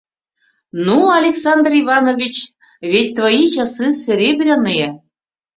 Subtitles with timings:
[0.71, 4.99] Ну, Александр Иванович, ведь твои часы серебряные...